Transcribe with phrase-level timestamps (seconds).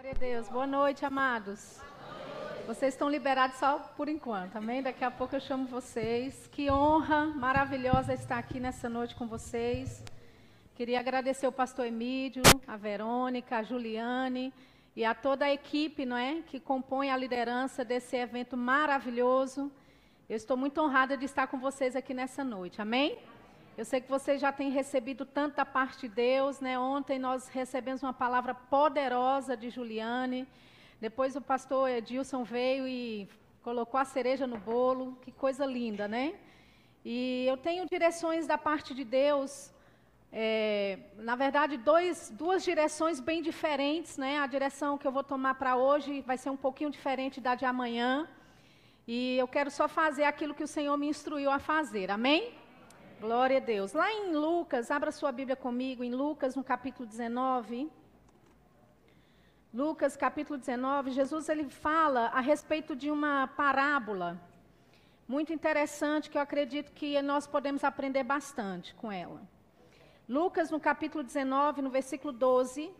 [0.00, 0.48] Glória a Deus.
[0.48, 1.78] Boa noite, amados.
[2.66, 4.82] Vocês estão liberados só por enquanto, amém?
[4.82, 6.46] Daqui a pouco eu chamo vocês.
[6.50, 10.02] Que honra maravilhosa estar aqui nessa noite com vocês.
[10.74, 14.54] Queria agradecer o pastor Emílio, a Verônica, a Juliane
[14.96, 19.70] e a toda a equipe, não é, que compõe a liderança desse evento maravilhoso.
[20.30, 22.80] Eu estou muito honrada de estar com vocês aqui nessa noite.
[22.80, 23.18] Amém?
[23.80, 26.78] Eu sei que vocês já têm recebido tanta parte de Deus, né?
[26.78, 30.46] Ontem nós recebemos uma palavra poderosa de Juliane.
[31.00, 33.26] Depois o pastor Edilson veio e
[33.62, 35.16] colocou a cereja no bolo.
[35.22, 36.34] Que coisa linda, né?
[37.02, 39.72] E eu tenho direções da parte de Deus.
[40.30, 44.40] É, na verdade, dois, duas direções bem diferentes, né?
[44.40, 47.64] A direção que eu vou tomar para hoje vai ser um pouquinho diferente da de
[47.64, 48.28] amanhã.
[49.08, 52.10] E eu quero só fazer aquilo que o Senhor me instruiu a fazer.
[52.10, 52.59] Amém?
[53.20, 53.92] Glória a Deus.
[53.92, 57.86] Lá em Lucas, abra sua Bíblia comigo, em Lucas, no capítulo 19.
[59.74, 64.40] Lucas, capítulo 19, Jesus ele fala a respeito de uma parábola
[65.28, 69.42] muito interessante que eu acredito que nós podemos aprender bastante com ela.
[70.26, 72.90] Lucas, no capítulo 19, no versículo 12.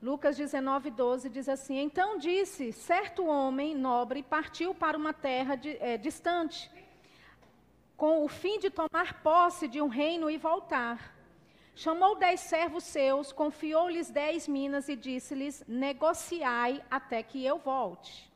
[0.00, 5.76] Lucas 19, 12 diz assim: Então disse: certo homem nobre partiu para uma terra de,
[5.80, 6.70] é, distante
[8.02, 11.14] com o fim de tomar posse de um reino e voltar.
[11.72, 18.28] Chamou dez servos seus, confiou-lhes dez minas e disse-lhes: Negociai até que eu volte.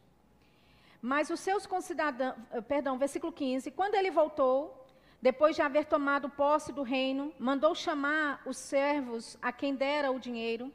[1.02, 4.86] Mas os seus concidadãos, eh, perdão, versículo 15: Quando ele voltou,
[5.20, 10.20] depois de haver tomado posse do reino, mandou chamar os servos a quem dera o
[10.20, 10.72] dinheiro,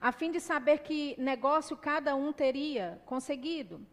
[0.00, 3.84] a fim de saber que negócio cada um teria conseguido.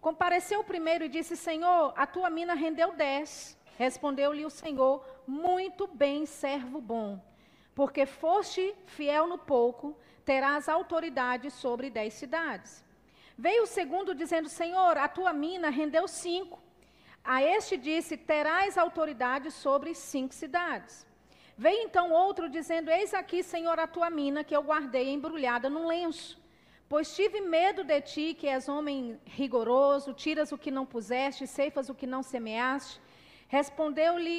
[0.00, 3.61] Compareceu o primeiro e disse: Senhor, a tua mina rendeu dez.
[3.84, 7.20] Respondeu-lhe o Senhor: Muito bem, servo bom,
[7.74, 9.86] porque foste fiel no pouco,
[10.24, 12.84] terás autoridade sobre dez cidades.
[13.36, 16.62] Veio o segundo dizendo: Senhor, a tua mina rendeu cinco.
[17.24, 21.04] A este disse: Terás autoridade sobre cinco cidades.
[21.58, 25.88] Veio então outro dizendo: Eis aqui, Senhor, a tua mina que eu guardei embrulhada num
[25.88, 26.40] lenço.
[26.88, 31.88] Pois tive medo de ti, que és homem rigoroso, tiras o que não puseste, ceifas
[31.88, 33.00] o que não semeaste.
[33.58, 34.38] Respondeu-lhe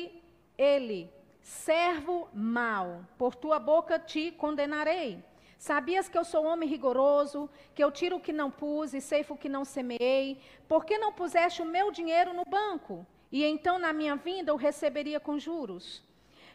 [0.57, 1.07] ele:
[1.39, 5.23] Servo mau, por tua boca te condenarei.
[5.55, 9.35] Sabias que eu sou homem rigoroso, que eu tiro o que não pus e ceifo
[9.35, 10.41] o que não semeei?
[10.67, 13.05] Por que não puseste o meu dinheiro no banco?
[13.31, 16.03] E então, na minha vinda, o receberia com juros.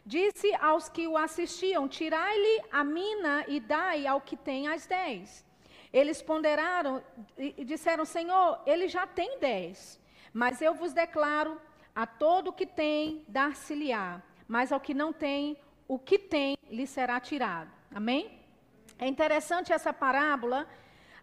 [0.05, 5.47] Disse aos que o assistiam: Tirai-lhe a mina e dai ao que tem as dez.
[5.93, 7.05] Eles ponderaram
[7.39, 10.01] e disseram: Senhor, ele já tem dez.
[10.33, 11.61] Mas eu vos declaro
[11.99, 15.57] a todo o que tem, dar-se-lhe-á, mas ao que não tem,
[15.89, 17.73] o que tem lhe será tirado.
[17.93, 18.39] Amém?
[19.01, 20.69] É interessante essa parábola.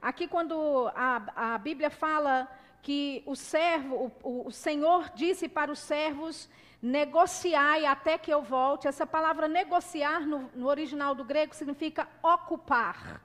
[0.02, 5.80] Aqui, quando a, a Bíblia fala que o servo, o, o Senhor disse para os
[5.80, 6.50] servos:
[6.81, 8.85] negociai até que eu volte.
[8.85, 13.22] Essa palavra negociar no, no original do grego significa ocupar.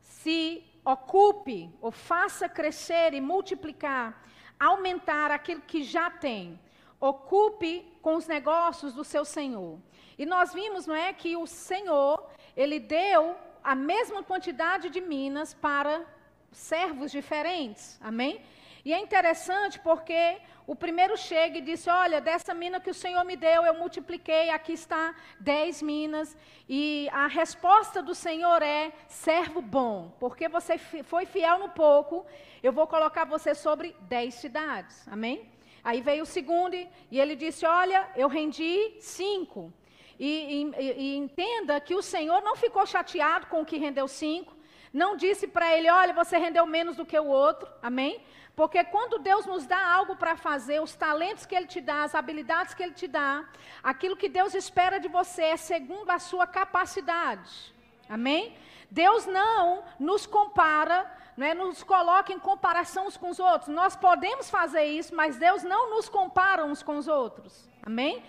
[0.00, 4.22] Se ocupe ou faça crescer e multiplicar
[4.66, 6.58] aumentar aquilo que já tem.
[7.00, 9.78] Ocupe com os negócios do seu Senhor.
[10.16, 12.24] E nós vimos, não é, que o Senhor,
[12.56, 16.04] ele deu a mesma quantidade de minas para
[16.52, 17.98] servos diferentes.
[18.00, 18.40] Amém?
[18.84, 23.24] E é interessante porque o primeiro chega e disse: Olha, dessa mina que o Senhor
[23.24, 26.36] me deu, eu multipliquei, aqui está dez minas.
[26.68, 32.26] E a resposta do Senhor é: servo bom, porque você foi fiel no pouco,
[32.62, 35.06] eu vou colocar você sobre dez cidades.
[35.08, 35.50] Amém?
[35.84, 39.72] Aí veio o segundo e ele disse: Olha, eu rendi cinco.
[40.18, 44.56] E, e, e entenda que o Senhor não ficou chateado com o que rendeu cinco.
[44.92, 47.68] Não disse para ele: Olha, você rendeu menos do que o outro.
[47.82, 48.20] Amém?
[48.54, 52.14] Porque quando Deus nos dá algo para fazer, os talentos que Ele te dá, as
[52.14, 53.44] habilidades que Ele te dá,
[53.82, 57.74] aquilo que Deus espera de você é segundo a sua capacidade.
[58.08, 58.54] Amém?
[58.90, 63.68] Deus não nos compara, né, nos coloca em comparação uns com os outros.
[63.68, 67.66] Nós podemos fazer isso, mas Deus não nos compara uns com os outros.
[67.82, 68.22] Amém?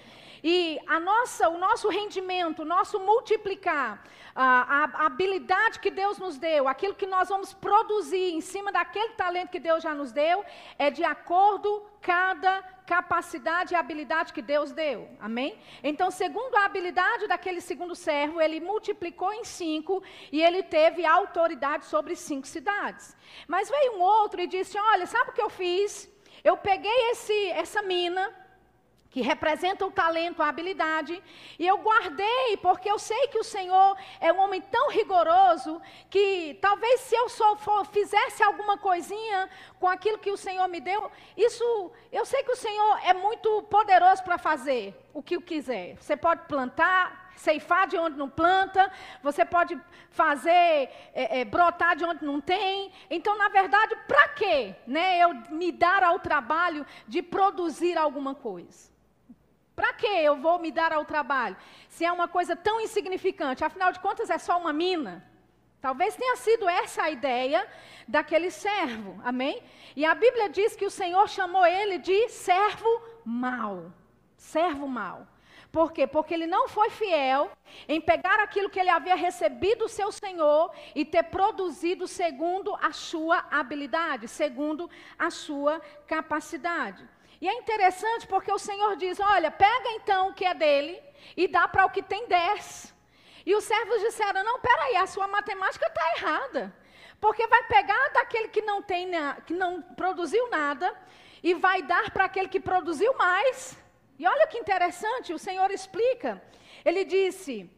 [0.44, 4.04] E a nossa, o nosso rendimento, o nosso multiplicar,
[4.36, 4.46] a,
[4.84, 9.52] a, habilidade que Deus nos deu, aquilo que nós vamos produzir em cima daquele talento
[9.52, 10.44] que Deus já nos deu,
[10.78, 15.08] é de acordo cada capacidade e habilidade que Deus deu.
[15.18, 15.58] Amém?
[15.82, 21.86] Então, segundo a habilidade daquele segundo servo, ele multiplicou em cinco e ele teve autoridade
[21.86, 23.16] sobre cinco cidades.
[23.48, 26.12] Mas veio um outro e disse: Olha, sabe o que eu fiz?
[26.44, 28.43] Eu peguei esse, essa mina
[29.14, 31.22] que representa o talento, a habilidade,
[31.60, 35.80] e eu guardei, porque eu sei que o Senhor é um homem tão rigoroso
[36.10, 39.48] que talvez se eu só for, fizesse alguma coisinha
[39.80, 43.62] com aquilo que o Senhor me deu, isso, eu sei que o Senhor é muito
[43.70, 45.96] poderoso para fazer o que quiser.
[45.98, 49.80] Você pode plantar, ceifar de onde não planta, você pode
[50.10, 52.92] fazer é, é, brotar de onde não tem.
[53.12, 54.76] Então, na verdade, para quê?
[54.88, 58.93] Né, eu me dar ao trabalho de produzir alguma coisa?
[59.84, 61.58] Para que eu vou me dar ao trabalho?
[61.90, 65.30] Se é uma coisa tão insignificante, afinal de contas é só uma mina.
[65.82, 67.68] Talvez tenha sido essa a ideia
[68.08, 69.62] daquele servo, amém?
[69.94, 72.88] E a Bíblia diz que o Senhor chamou ele de servo
[73.26, 73.92] mau.
[74.38, 75.28] Servo mau.
[75.70, 76.08] Por quê?
[76.08, 77.52] Porque ele não foi fiel
[77.86, 82.94] em pegar aquilo que ele havia recebido do seu Senhor e ter produzido segundo a
[82.94, 84.90] sua habilidade, segundo
[85.20, 87.06] a sua capacidade.
[87.44, 90.98] E é interessante porque o Senhor diz: olha, pega então o que é dele
[91.36, 92.96] e dá para o que tem dez.
[93.46, 96.74] E os servos disseram: não, peraí, a sua matemática está errada.
[97.20, 99.12] Porque vai pegar daquele que não tem,
[99.46, 100.96] que não produziu nada
[101.44, 103.78] e vai dar para aquele que produziu mais.
[104.18, 106.42] E olha que interessante, o Senhor explica.
[106.86, 107.70] Ele disse: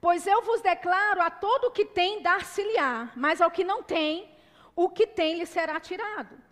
[0.00, 4.32] Pois eu vos declaro a todo o que tem dar-se-lhe-á, mas ao que não tem,
[4.76, 6.43] o que tem lhe será tirado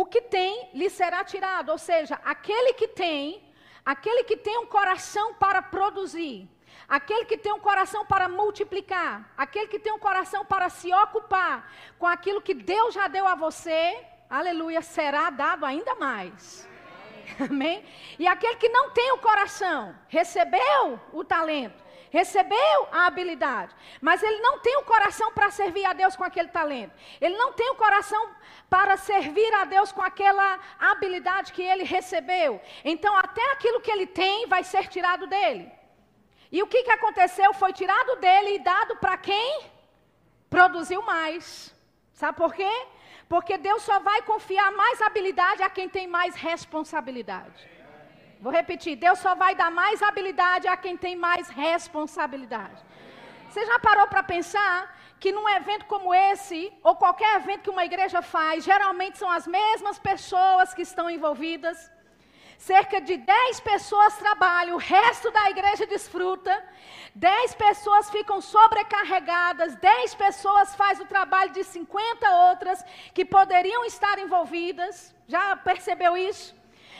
[0.00, 1.70] o que tem lhe será tirado.
[1.70, 3.42] Ou seja, aquele que tem,
[3.82, 6.46] aquele que tem um coração para produzir,
[6.86, 11.72] aquele que tem um coração para multiplicar, aquele que tem um coração para se ocupar
[11.98, 16.68] com aquilo que Deus já deu a você, aleluia, será dado ainda mais.
[17.40, 17.82] Amém?
[18.18, 21.82] E aquele que não tem o coração, recebeu o talento,
[22.18, 26.48] recebeu a habilidade, mas ele não tem o coração para servir a Deus com aquele
[26.48, 26.94] talento.
[27.20, 28.22] Ele não tem o coração
[28.74, 30.48] para servir a Deus com aquela
[30.90, 32.52] habilidade que ele recebeu.
[32.92, 35.70] Então, até aquilo que ele tem vai ser tirado dele.
[36.50, 37.52] E o que, que aconteceu?
[37.62, 39.48] Foi tirado dele e dado para quem
[40.48, 41.46] produziu mais.
[42.14, 42.74] Sabe por quê?
[43.28, 47.75] Porque Deus só vai confiar mais habilidade a quem tem mais responsabilidade.
[48.40, 52.80] Vou repetir: Deus só vai dar mais habilidade a quem tem mais responsabilidade.
[53.48, 57.84] Você já parou para pensar que num evento como esse, ou qualquer evento que uma
[57.84, 61.90] igreja faz, geralmente são as mesmas pessoas que estão envolvidas?
[62.58, 66.52] Cerca de 10 pessoas trabalham, o resto da igreja desfruta.
[67.14, 72.84] 10 pessoas ficam sobrecarregadas, 10 pessoas fazem o trabalho de 50 outras
[73.14, 75.14] que poderiam estar envolvidas.
[75.28, 76.54] Já percebeu isso?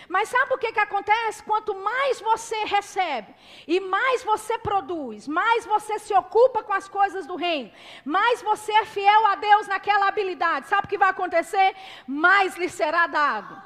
[0.08, 1.42] Mas sabe o que, que acontece?
[1.42, 3.34] Quanto mais você recebe
[3.66, 7.70] e mais você produz, mais você se ocupa com as coisas do reino,
[8.04, 11.74] mais você é fiel a Deus naquela habilidade, sabe o que vai acontecer?
[12.06, 13.60] Mais lhe será dado.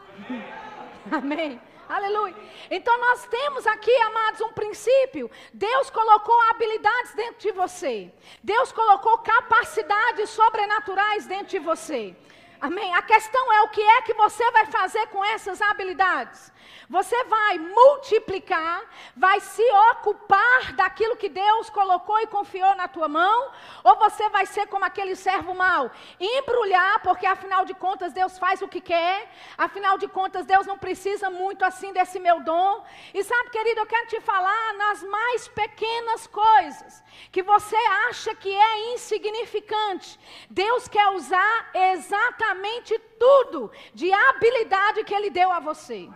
[1.11, 1.61] Amém.
[1.91, 2.37] Aleluia.
[2.71, 5.29] Então nós temos aqui, amados, um princípio.
[5.53, 8.13] Deus colocou habilidades dentro de você.
[8.45, 12.15] Deus colocou capacidades sobrenaturais dentro de você.
[12.61, 12.95] Amém?
[12.95, 16.53] A questão é o que é que você vai fazer com essas habilidades.
[16.89, 18.83] Você vai multiplicar,
[19.17, 19.63] vai se
[19.93, 23.53] ocupar daquilo que Deus colocou e confiou na tua mão,
[23.85, 28.61] ou você vai ser como aquele servo mau, embrulhar, porque afinal de contas Deus faz
[28.61, 32.85] o que quer, afinal de contas Deus não precisa muito assim desse meu dom.
[33.15, 37.77] E sabe, querido, eu quero te falar nas mais pequenas coisas que você
[38.09, 40.19] acha que é insignificante.
[40.51, 46.09] Deus quer usar exatamente tudo de habilidade que Ele deu a você.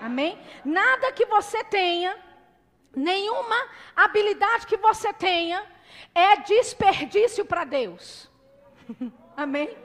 [0.00, 0.38] Amém?
[0.64, 2.16] Nada que você tenha,
[2.94, 5.64] nenhuma habilidade que você tenha,
[6.14, 8.30] é desperdício para Deus.
[9.36, 9.76] Amém?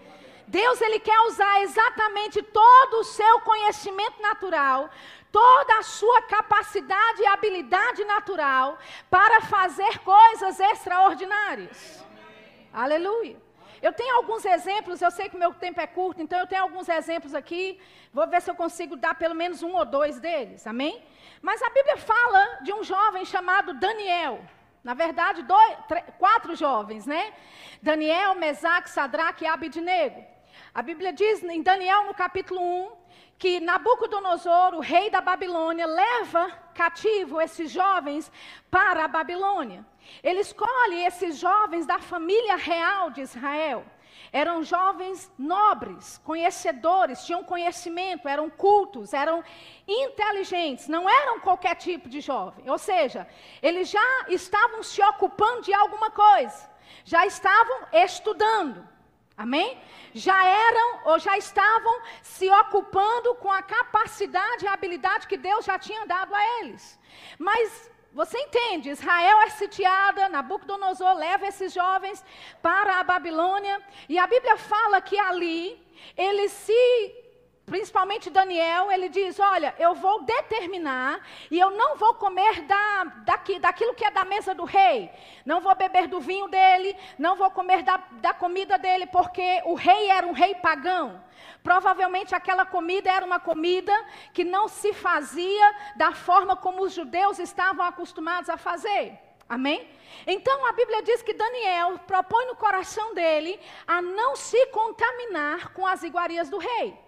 [0.47, 4.89] Deus ele quer usar exatamente todo o seu conhecimento natural,
[5.31, 8.77] toda a sua capacidade e habilidade natural
[9.09, 12.05] para fazer coisas extraordinárias.
[12.05, 12.69] Amém.
[12.71, 13.44] Aleluia.
[13.85, 16.89] Eu tenho alguns exemplos, eu sei que meu tempo é curto, então eu tenho alguns
[16.89, 17.79] exemplos aqui.
[18.11, 21.03] Vou ver se eu consigo dar pelo menos um ou dois deles, amém?
[21.39, 24.39] Mas a Bíblia fala de um jovem chamado Daniel.
[24.83, 27.31] Na verdade, dois, três, quatro jovens, né?
[27.79, 30.25] Daniel, Mesaque, Sadraque e Abidnego.
[30.73, 32.91] A Bíblia diz em Daniel, no capítulo 1,
[33.37, 36.51] que Nabucodonosor, o rei da Babilônia, leva
[36.81, 38.31] cativo esses jovens
[38.69, 39.83] para a Babilônia.
[40.21, 43.83] Ele escolhe esses jovens da família real de Israel.
[44.31, 49.43] Eram jovens nobres, conhecedores, tinham conhecimento, eram cultos, eram
[49.87, 52.69] inteligentes, não eram qualquer tipo de jovem.
[52.69, 53.27] Ou seja,
[53.61, 56.69] eles já estavam se ocupando de alguma coisa,
[57.05, 58.94] já estavam estudando.
[59.37, 59.77] Amém?
[60.13, 65.77] Já eram ou já estavam se ocupando com a capacidade e habilidade que Deus já
[65.77, 66.97] tinha dado a eles.
[67.37, 68.89] Mas você entende?
[68.89, 72.23] Israel é sitiada, Nabucodonosor leva esses jovens
[72.61, 75.77] para a Babilônia, e a Bíblia fala que ali
[76.15, 77.24] eles se
[77.65, 81.19] principalmente Daniel, ele diz: Olha, eu vou determinar
[81.49, 85.11] e eu não vou comer da, daqui, daquilo que é da mesa do rei,
[85.45, 89.73] não vou beber do vinho dele, não vou comer da, da comida dele, porque o
[89.73, 91.23] rei era um rei pagão.
[91.63, 93.91] Provavelmente aquela comida era uma comida
[94.33, 99.19] que não se fazia da forma como os judeus estavam acostumados a fazer.
[99.47, 99.87] Amém?
[100.25, 105.85] Então a Bíblia diz que Daniel propõe no coração dele a não se contaminar com
[105.85, 107.04] as iguarias do rei.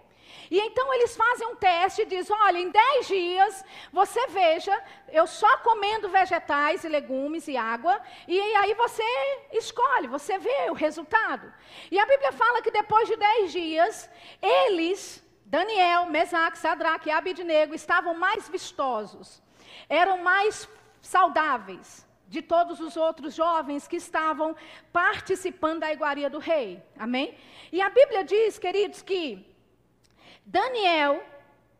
[0.50, 5.26] E então eles fazem um teste e dizem: olha, em 10 dias você veja, eu
[5.26, 9.02] só comendo vegetais e legumes e água, e aí você
[9.52, 11.52] escolhe, você vê o resultado.
[11.90, 17.74] E a Bíblia fala que depois de 10 dias, eles, Daniel, Mesaque, Sadraque e Abidnego,
[17.74, 19.42] estavam mais vistosos,
[19.88, 20.68] eram mais
[21.00, 24.54] saudáveis de todos os outros jovens que estavam
[24.92, 26.82] participando da iguaria do rei.
[26.98, 27.34] Amém?
[27.72, 29.47] E a Bíblia diz, queridos, que
[30.50, 31.22] Daniel,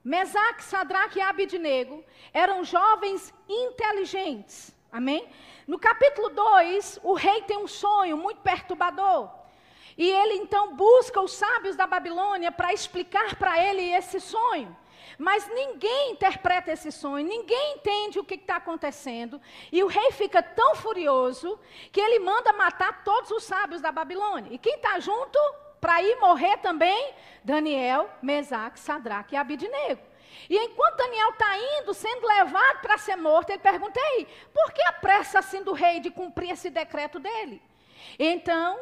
[0.05, 4.77] Mesaque, Sadraque e Abidnego eram jovens inteligentes.
[4.93, 5.27] Amém?
[5.67, 9.31] No capítulo 2, o rei tem um sonho muito perturbador.
[9.97, 14.77] E ele então busca os sábios da Babilônia para explicar para ele esse sonho.
[15.17, 19.41] Mas ninguém interpreta esse sonho, ninguém entende o que está acontecendo.
[19.73, 21.59] E o rei fica tão furioso
[21.91, 24.53] que ele manda matar todos os sábios da Babilônia.
[24.53, 25.39] E quem está junto?
[25.81, 30.01] Para ir morrer também Daniel, Mesaque, Sadraque e Abidnego.
[30.49, 34.83] E enquanto Daniel está indo, sendo levado para ser morto, ele pergunta: Ei, por que
[34.83, 37.63] a pressa assim do rei de cumprir esse decreto dele?
[38.19, 38.79] Então,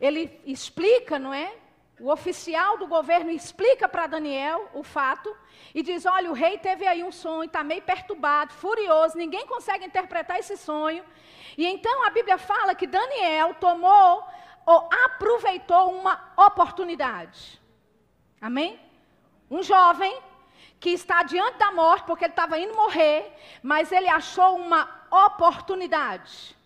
[0.00, 1.52] ele explica, não é?
[2.00, 5.34] O oficial do governo explica para Daniel o fato
[5.74, 9.84] e diz: Olha, o rei teve aí um sonho, está meio perturbado, furioso, ninguém consegue
[9.84, 11.04] interpretar esse sonho.
[11.58, 14.24] E então a Bíblia fala que Daniel tomou
[14.66, 17.60] ou aproveitou uma oportunidade.
[18.40, 18.80] Amém?
[19.50, 20.20] Um jovem
[20.78, 26.56] que está diante da morte, porque ele estava indo morrer, mas ele achou uma oportunidade.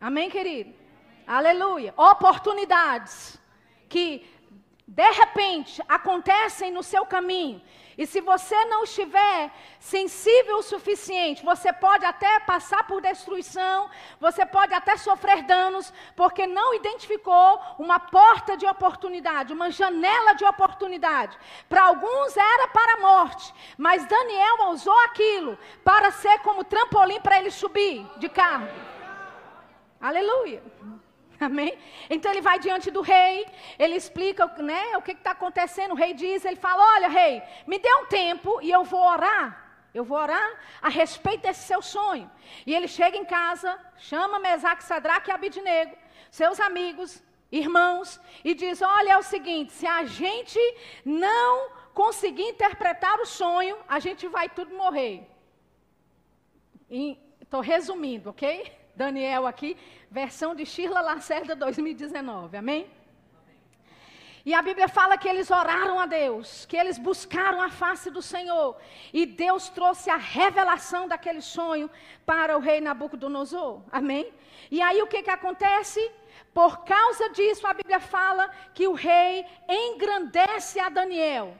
[0.00, 0.70] Amém, querido?
[0.70, 1.24] Amém.
[1.26, 1.94] Aleluia.
[1.96, 3.38] Oportunidades
[3.88, 4.26] que
[4.86, 7.60] de repente acontecem no seu caminho
[7.96, 13.88] e se você não estiver sensível o suficiente, você pode até passar por destruição,
[14.20, 20.44] você pode até sofrer danos, porque não identificou uma porta de oportunidade, uma janela de
[20.44, 21.38] oportunidade.
[21.68, 27.38] Para alguns era para a morte, mas Daniel usou aquilo para ser como trampolim para
[27.38, 28.68] ele subir de carro.
[30.00, 30.62] Aleluia.
[31.50, 31.76] Amém?
[32.08, 33.46] Então ele vai diante do rei,
[33.78, 35.92] ele explica né, o que está acontecendo.
[35.92, 39.62] O rei diz: ele fala, olha, rei, me dê um tempo e eu vou orar.
[39.92, 40.48] Eu vou orar
[40.82, 42.28] a respeito desse seu sonho.
[42.66, 45.96] E ele chega em casa, chama Mesaque, Sadraque e Abidnego,
[46.32, 47.22] seus amigos,
[47.52, 50.58] irmãos, e diz: Olha, é o seguinte: se a gente
[51.04, 55.28] não conseguir interpretar o sonho, a gente vai tudo morrer.
[57.40, 58.84] Estou resumindo, ok?
[58.96, 59.76] Daniel aqui,
[60.14, 62.86] versão de Shirla Lacerda 2019, amém?
[64.46, 68.22] E a Bíblia fala que eles oraram a Deus, que eles buscaram a face do
[68.22, 68.76] Senhor,
[69.12, 71.90] e Deus trouxe a revelação daquele sonho
[72.24, 74.32] para o rei Nabucodonosor, amém?
[74.70, 76.00] E aí o que, que acontece?
[76.52, 81.56] Por causa disso, a Bíblia fala que o rei engrandece a Daniel.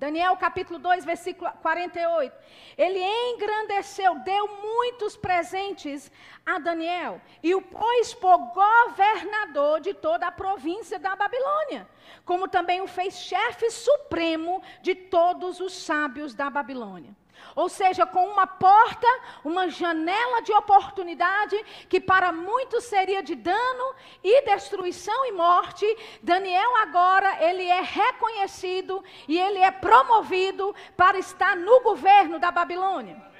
[0.00, 2.34] Daniel capítulo 2, versículo 48.
[2.78, 6.10] Ele engrandeceu, deu muitos presentes
[6.44, 11.86] a Daniel e o pôs por governador de toda a província da Babilônia,
[12.24, 17.14] como também o fez chefe supremo de todos os sábios da Babilônia.
[17.54, 19.06] Ou seja, com uma porta,
[19.44, 21.56] uma janela de oportunidade
[21.88, 25.86] que para muitos seria de dano e destruição e morte,
[26.22, 33.30] Daniel agora ele é reconhecido e ele é promovido para estar no governo da Babilônia.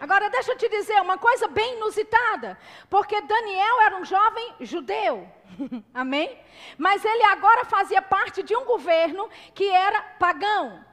[0.00, 2.58] Agora deixa eu te dizer uma coisa bem inusitada,
[2.90, 5.26] porque Daniel era um jovem judeu.
[5.94, 6.38] Amém?
[6.76, 10.84] Mas ele agora fazia parte de um governo que era pagão.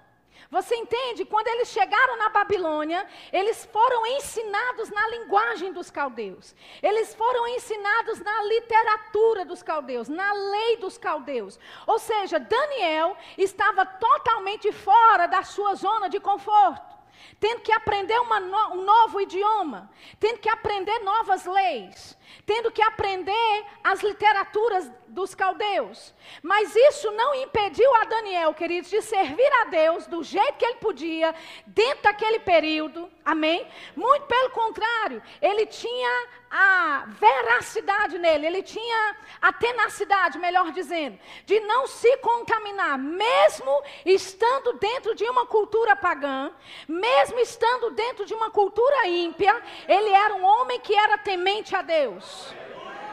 [0.51, 1.23] Você entende?
[1.23, 6.53] Quando eles chegaram na Babilônia, eles foram ensinados na linguagem dos caldeus.
[6.83, 11.57] Eles foram ensinados na literatura dos caldeus, na lei dos caldeus.
[11.87, 16.91] Ou seja, Daniel estava totalmente fora da sua zona de conforto.
[17.39, 19.89] tendo que aprender no, um novo idioma,
[20.19, 26.13] tendo que aprender novas leis, tendo que aprender as literaturas dos caldeus.
[26.41, 30.75] Mas isso não impediu a Daniel, queridos, de servir a Deus do jeito que ele
[30.75, 31.35] podia,
[31.65, 33.67] dentro daquele período, amém?
[33.95, 41.59] Muito pelo contrário, ele tinha a veracidade nele, ele tinha a tenacidade, melhor dizendo, de
[41.61, 46.51] não se contaminar, mesmo estando dentro de uma cultura pagã,
[46.87, 51.81] mesmo estando dentro de uma cultura ímpia, ele era um homem que era temente a
[51.81, 52.20] Deus.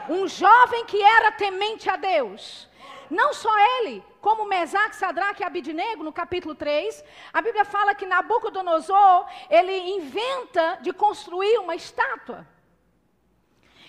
[0.09, 2.67] Um jovem que era temente a Deus.
[3.09, 3.49] Não só
[3.79, 9.75] ele, como Mesaque, Sadraque e Abidinego, no capítulo 3, a Bíblia fala que Nabucodonosor, ele
[9.95, 12.47] inventa de construir uma estátua.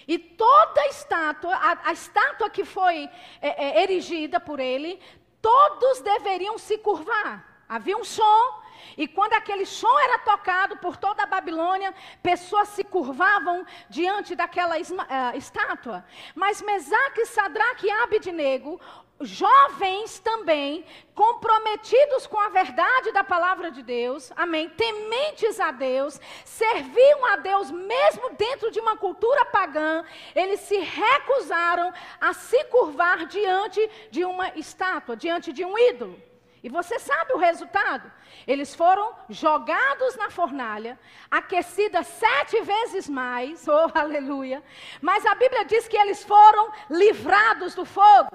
[0.09, 3.09] E toda a estátua, a, a estátua que foi
[3.41, 5.01] é, é, erigida por ele,
[5.41, 7.65] todos deveriam se curvar.
[7.69, 8.60] Havia um som,
[8.97, 14.77] e quando aquele som era tocado por toda a Babilônia, pessoas se curvavam diante daquela
[14.79, 16.05] uh, estátua.
[16.35, 18.81] Mas Mesaque, Sadraque e Abidnego,
[19.21, 20.85] jovens também,
[21.15, 27.71] comprometidos com a verdade da palavra de Deus, amém, tementes a Deus, serviam a Deus
[27.71, 34.49] mesmo dentro de uma cultura pagã, eles se recusaram a se curvar diante de uma
[34.57, 36.30] estátua, diante de um ídolo.
[36.63, 38.11] E você sabe o resultado?
[38.47, 40.99] Eles foram jogados na fornalha,
[41.31, 44.63] aquecida sete vezes mais, oh aleluia.
[45.01, 48.31] Mas a Bíblia diz que eles foram livrados do fogo.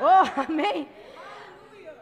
[0.00, 0.88] Oh, amém.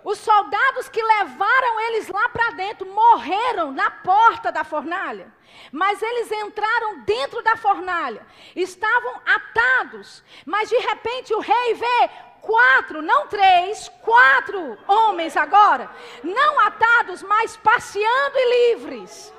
[0.04, 5.32] Os soldados que levaram eles lá para dentro morreram na porta da fornalha.
[5.72, 8.24] Mas eles entraram dentro da fornalha,
[8.54, 10.22] estavam atados.
[10.44, 12.10] Mas de repente o rei vê
[12.44, 15.90] quatro, não três, quatro homens agora,
[16.22, 19.32] não atados, mas passeando e livres.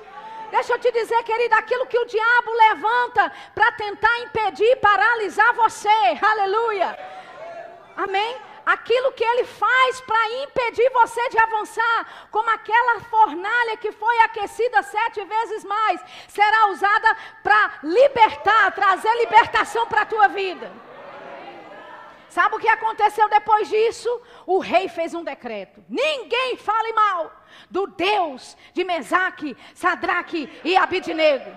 [0.50, 5.88] Deixa eu te dizer, querida, aquilo que o diabo levanta para tentar impedir, paralisar você,
[6.20, 6.98] aleluia.
[7.96, 8.36] Amém?
[8.66, 14.82] aquilo que ele faz para impedir você de avançar, como aquela fornalha que foi aquecida
[14.82, 20.68] sete vezes mais, será usada para libertar, trazer libertação para a tua vida.
[22.28, 24.08] Sabe o que aconteceu depois disso?
[24.46, 27.32] O rei fez um decreto: ninguém fale mal
[27.70, 31.56] do Deus de Mesaque, Sadraque e Abidnego.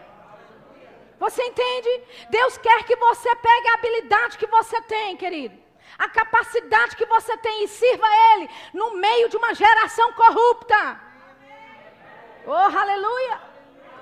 [1.20, 2.04] Você entende?
[2.30, 7.36] Deus quer que você pegue a habilidade que você tem, querido a capacidade que você
[7.38, 11.02] tem e sirva Ele no meio de uma geração corrupta.
[12.46, 13.42] Oh, aleluia!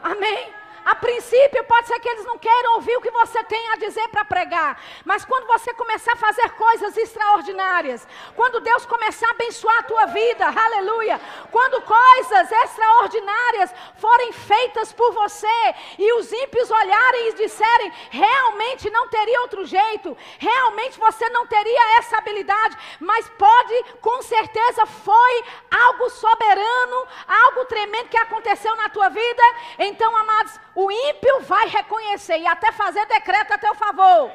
[0.03, 0.53] Amém.
[0.87, 4.07] A princípio, pode ser que eles não queiram ouvir o que você tem a dizer
[4.07, 4.81] para pregar.
[5.03, 10.05] Mas quando você começar a fazer coisas extraordinárias, quando Deus começar a abençoar a tua
[10.05, 11.19] vida, aleluia.
[11.51, 19.09] Quando coisas extraordinárias forem feitas por você e os ímpios olharem e disserem, realmente não
[19.09, 26.09] teria outro jeito, realmente você não teria essa habilidade, mas pode, com certeza, foi algo
[26.11, 29.43] soberano, algo tremendo que aconteceu na tua vida.
[29.79, 34.31] Então, amados, o ímpio vai reconhecer e até fazer decreto a teu favor.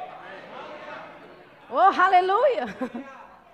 [1.70, 2.66] Oh, aleluia.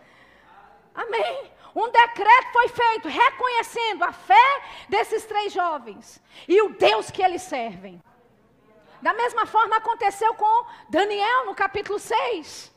[0.96, 1.52] Amém.
[1.76, 7.42] Um decreto foi feito reconhecendo a fé desses três jovens e o Deus que eles
[7.42, 8.02] servem.
[9.02, 12.72] Da mesma forma aconteceu com Daniel no capítulo 6.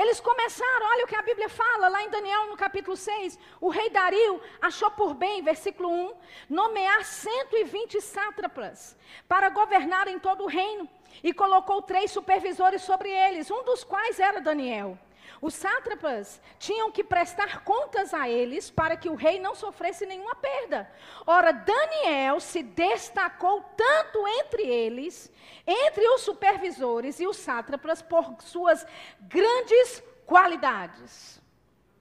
[0.00, 3.38] Eles começaram, olha o que a Bíblia fala lá em Daniel no capítulo 6.
[3.60, 6.14] O rei Dario achou por bem, versículo 1,
[6.48, 8.96] nomear 120 sátrapas
[9.28, 10.88] para governar em todo o reino
[11.22, 14.96] e colocou três supervisores sobre eles, um dos quais era Daniel.
[15.40, 20.34] Os sátrapas tinham que prestar contas a eles para que o rei não sofresse nenhuma
[20.34, 20.90] perda.
[21.26, 25.32] Ora, Daniel se destacou tanto entre eles,
[25.66, 28.86] entre os supervisores e os sátrapas, por suas
[29.20, 31.40] grandes qualidades.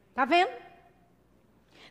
[0.10, 0.52] Está vendo?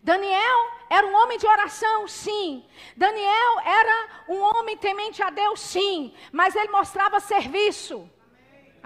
[0.02, 2.64] Daniel era um homem de oração, sim.
[2.96, 6.14] Daniel era um homem temente a Deus, sim.
[6.32, 8.08] Mas ele mostrava serviço.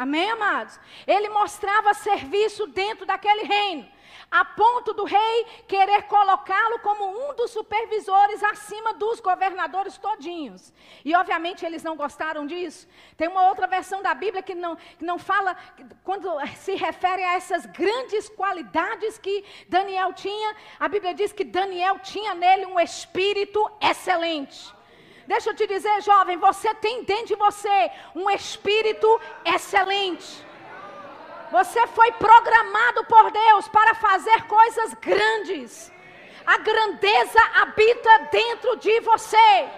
[0.03, 0.81] Amém, amados?
[1.07, 3.89] Ele mostrava serviço dentro daquele reino,
[4.29, 10.73] a ponto do rei querer colocá-lo como um dos supervisores acima dos governadores todinhos.
[11.05, 12.89] E obviamente eles não gostaram disso.
[13.17, 15.57] Tem uma outra versão da Bíblia que não, que não fala,
[16.03, 22.01] quando se refere a essas grandes qualidades que Daniel tinha, a Bíblia diz que Daniel
[22.01, 24.75] tinha nele um espírito excelente.
[25.27, 30.45] Deixa eu te dizer, jovem, você tem dentro de você um espírito excelente.
[31.51, 35.93] Você foi programado por Deus para fazer coisas grandes.
[36.47, 39.69] A grandeza habita dentro de você.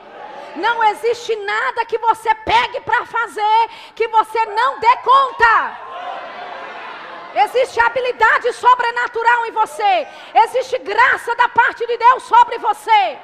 [0.56, 5.78] Não existe nada que você pegue para fazer que você não dê conta.
[7.44, 10.06] Existe habilidade sobrenatural em você.
[10.34, 13.18] Existe graça da parte de Deus sobre você.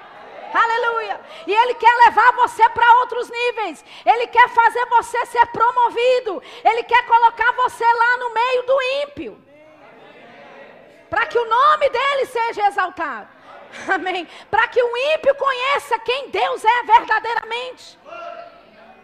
[0.52, 1.20] Aleluia.
[1.46, 3.84] E Ele quer levar você para outros níveis.
[4.04, 6.42] Ele quer fazer você ser promovido.
[6.64, 9.42] Ele quer colocar você lá no meio do ímpio.
[11.08, 13.28] Para que o nome dele seja exaltado.
[13.92, 14.26] Amém.
[14.50, 17.98] Para que o ímpio conheça quem Deus é verdadeiramente.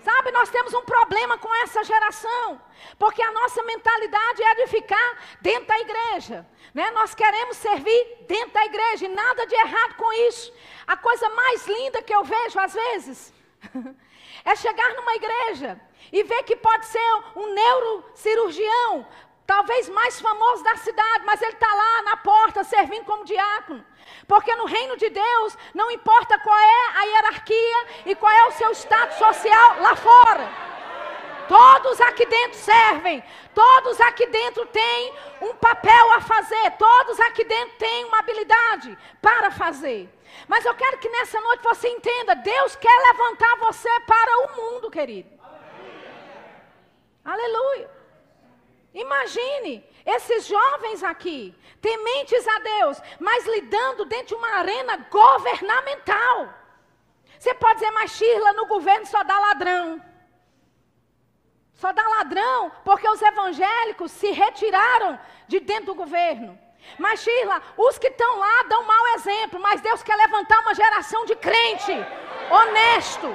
[0.06, 2.62] Sabe, nós temos um problema com essa geração,
[2.96, 6.46] porque a nossa mentalidade é de ficar dentro da igreja.
[6.72, 6.92] Né?
[6.92, 10.54] Nós queremos servir dentro da igreja e nada de errado com isso.
[10.86, 13.34] A coisa mais linda que eu vejo às vezes
[14.44, 15.80] é chegar numa igreja
[16.12, 19.08] e ver que pode ser um neurocirurgião,
[19.44, 23.84] talvez mais famoso da cidade, mas ele está lá na porta servindo como diácono.
[24.26, 28.52] Porque no reino de Deus não importa qual é a hierarquia e qual é o
[28.52, 30.66] seu status social lá fora.
[31.48, 33.22] Todos aqui dentro servem,
[33.54, 39.50] todos aqui dentro têm um papel a fazer, todos aqui dentro têm uma habilidade para
[39.52, 40.12] fazer.
[40.48, 44.90] Mas eu quero que nessa noite você entenda: Deus quer levantar você para o mundo,
[44.90, 45.30] querido.
[47.24, 47.24] Aleluia.
[47.24, 47.95] Aleluia.
[48.96, 56.48] Imagine esses jovens aqui, tementes a Deus, mas lidando dentro de uma arena governamental.
[57.38, 60.02] Você pode dizer, mas Shirla, no governo só dá ladrão.
[61.74, 66.58] Só dá ladrão porque os evangélicos se retiraram de dentro do governo.
[66.98, 71.26] Mas Shirla, os que estão lá dão mau exemplo, mas Deus quer levantar uma geração
[71.26, 71.92] de crente
[72.50, 73.28] honesto.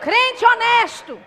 [0.00, 1.22] Crente honesto.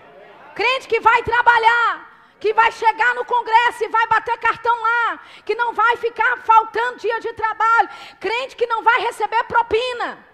[0.53, 2.08] Crente que vai trabalhar,
[2.39, 6.99] que vai chegar no Congresso e vai bater cartão lá, que não vai ficar faltando
[6.99, 10.25] dia de trabalho, crente que não vai receber propina.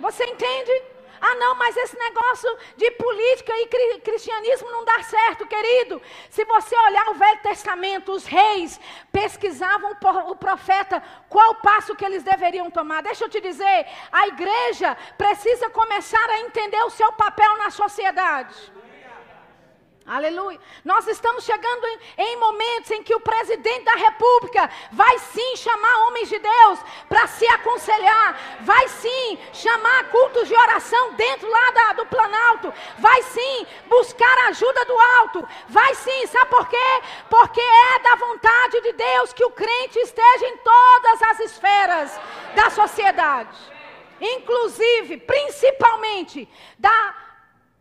[0.00, 0.82] Você entende?
[1.22, 6.00] Ah, não, mas esse negócio de política e cristianismo não dá certo, querido.
[6.30, 8.80] Se você olhar o Velho Testamento, os reis
[9.12, 9.94] pesquisavam
[10.28, 13.02] o profeta qual passo que eles deveriam tomar.
[13.02, 18.72] Deixa eu te dizer, a igreja precisa começar a entender o seu papel na sociedade.
[20.06, 20.58] Aleluia.
[20.84, 26.06] Nós estamos chegando em, em, momentos em que o presidente da república vai sim chamar
[26.06, 31.92] homens de Deus para se aconselhar, vai sim chamar cultos de oração dentro lá da,
[31.92, 37.02] do Planalto, vai sim buscar a ajuda do alto, vai sim, sabe por quê?
[37.28, 42.20] Porque é da vontade de Deus que o crente esteja em todas as esferas
[42.56, 43.56] da sociedade,
[44.20, 47.29] inclusive, principalmente, da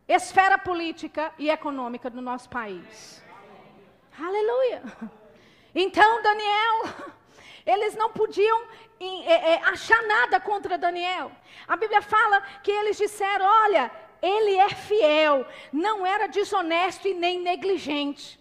[0.10, 3.24] esfera política e econômica do nosso país.
[4.20, 4.82] Aleluia.
[5.74, 7.12] Então, Daniel,
[7.64, 8.68] eles não podiam
[9.00, 11.32] é, é, achar nada contra Daniel.
[11.68, 13.92] A Bíblia fala que eles disseram: olha,
[14.22, 18.40] ele é fiel, não era desonesto e nem negligente.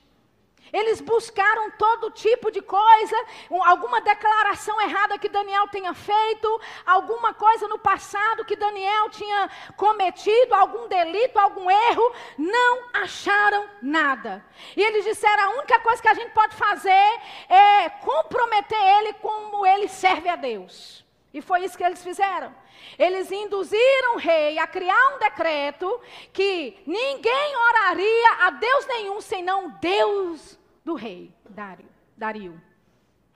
[0.73, 3.17] Eles buscaram todo tipo de coisa,
[3.65, 10.55] alguma declaração errada que Daniel tenha feito, alguma coisa no passado que Daniel tinha cometido,
[10.55, 14.45] algum delito, algum erro, não acharam nada.
[14.77, 19.67] E eles disseram: a única coisa que a gente pode fazer é comprometer ele como
[19.67, 21.05] ele serve a Deus.
[21.33, 22.55] E foi isso que eles fizeram.
[22.99, 26.01] Eles induziram o rei a criar um decreto
[26.33, 30.58] que ninguém oraria a Deus nenhum senão Deus
[30.89, 31.85] do rei Dário.
[32.17, 32.63] Dario.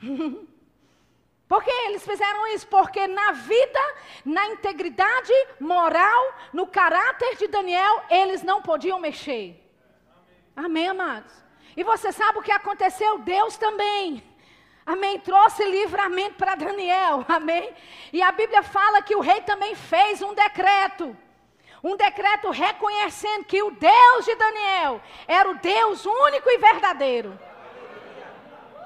[1.47, 2.67] Por que eles fizeram isso?
[2.67, 9.63] Porque na vida, na integridade moral, no caráter de Daniel, eles não podiam mexer.
[10.57, 11.31] Amém, amados?
[11.77, 13.19] E você sabe o que aconteceu?
[13.19, 14.25] Deus também.
[14.87, 15.21] Amém.
[15.21, 17.23] Trouxe livramento para Daniel.
[17.29, 17.71] Amém.
[18.15, 21.15] E a Bíblia fala que o rei também fez um decreto.
[21.83, 27.39] Um decreto reconhecendo que o Deus de Daniel era o Deus único e verdadeiro.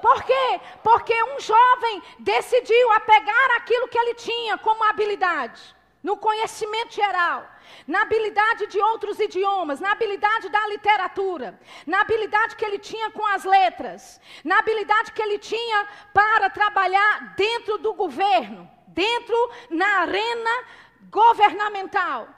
[0.01, 0.61] Por quê?
[0.83, 7.47] Porque um jovem decidiu apegar aquilo que ele tinha como habilidade, no conhecimento geral,
[7.85, 13.25] na habilidade de outros idiomas, na habilidade da literatura, na habilidade que ele tinha com
[13.27, 20.65] as letras, na habilidade que ele tinha para trabalhar dentro do governo, dentro na arena
[21.09, 22.36] governamental.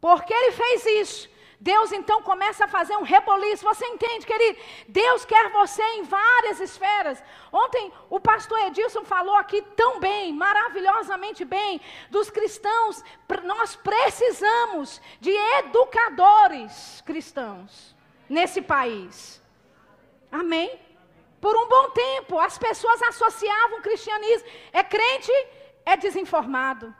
[0.00, 1.28] Porque ele fez isso,
[1.60, 3.64] Deus então começa a fazer um reboliço.
[3.64, 4.58] Você entende, querido?
[4.86, 7.22] Deus quer você em várias esferas.
[7.52, 11.80] Ontem o pastor Edilson falou aqui tão bem, maravilhosamente bem,
[12.10, 13.02] dos cristãos.
[13.42, 17.94] Nós precisamos de educadores cristãos
[18.28, 19.42] nesse país.
[20.30, 20.80] Amém?
[21.40, 24.48] Por um bom tempo, as pessoas associavam o cristianismo.
[24.72, 25.32] É crente,
[25.84, 26.94] é desinformado.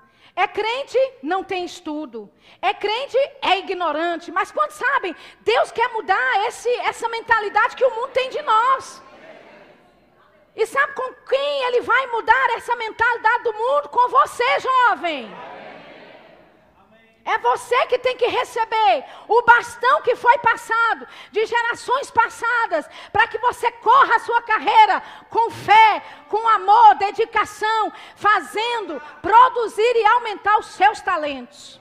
[0.45, 2.31] É crente, não tem estudo.
[2.63, 4.31] É crente, é ignorante.
[4.31, 9.03] Mas quando sabem, Deus quer mudar esse, essa mentalidade que o mundo tem de nós.
[10.55, 13.89] E sabe com quem ele vai mudar essa mentalidade do mundo?
[13.89, 15.29] Com você, jovem.
[17.29, 23.29] É você que tem que receber o bastão que foi passado de gerações passadas, para
[23.29, 30.59] que você corra a sua carreira com fé, com amor, dedicação, fazendo, produzir e aumentar
[30.59, 31.79] os seus talentos.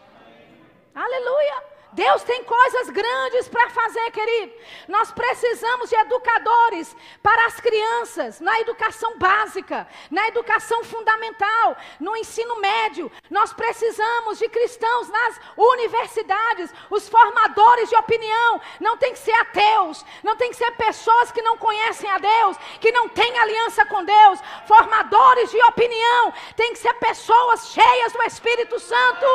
[0.94, 1.77] Aleluia!
[1.94, 4.54] Deus tem coisas grandes para fazer, querido.
[4.88, 12.60] Nós precisamos de educadores para as crianças, na educação básica, na educação fundamental, no ensino
[12.60, 13.12] médio.
[13.30, 18.62] Nós precisamos de cristãos nas universidades, os formadores de opinião.
[18.80, 22.58] Não tem que ser ateus, não tem que ser pessoas que não conhecem a Deus,
[22.82, 24.40] que não têm aliança com Deus.
[24.66, 29.26] Formadores de opinião, tem que ser pessoas cheias do Espírito Santo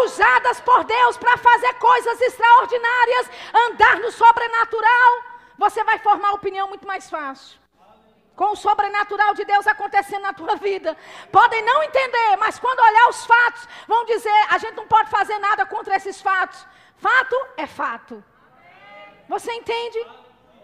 [0.00, 5.10] usadas por Deus para fazer coisas extraordinárias, andar no sobrenatural,
[5.58, 7.60] você vai formar opinião muito mais fácil.
[8.34, 10.96] Com o sobrenatural de Deus acontecendo na tua vida.
[11.30, 15.38] Podem não entender, mas quando olhar os fatos, vão dizer: a gente não pode fazer
[15.38, 16.66] nada contra esses fatos.
[16.96, 18.24] Fato é fato.
[19.28, 20.06] Você entende?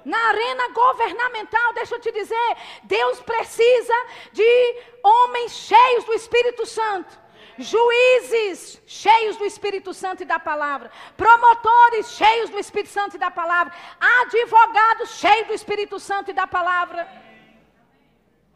[0.05, 3.95] Na arena governamental, deixa eu te dizer, Deus precisa
[4.33, 7.28] de homens cheios do Espírito Santo
[7.59, 13.31] juízes cheios do Espírito Santo e da palavra, promotores cheios do Espírito Santo e da
[13.31, 17.09] palavra, advogados cheios do Espírito Santo e da palavra.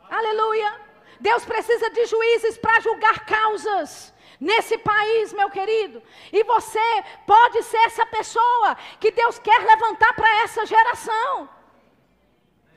[0.09, 0.81] Aleluia.
[1.21, 6.03] Deus precisa de juízes para julgar causas nesse país, meu querido.
[6.33, 11.49] E você pode ser essa pessoa que Deus quer levantar para essa geração.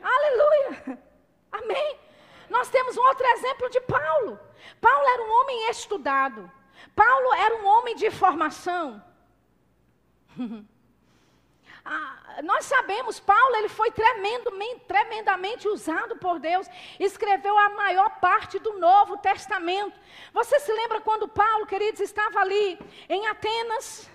[0.02, 1.00] Aleluia.
[1.52, 2.05] Amém.
[2.50, 4.40] Nós temos um outro exemplo de Paulo.
[4.80, 6.52] Paulo era um homem estudado.
[6.96, 9.04] Paulo era um homem de formação.
[11.86, 14.52] ah, nós sabemos, Paulo ele foi tremendo,
[14.88, 16.68] tremendamente usado por Deus.
[17.00, 20.00] Escreveu a maior parte do Novo Testamento.
[20.34, 22.80] Você se lembra quando Paulo, queridos, estava ali
[23.10, 24.10] em Atenas?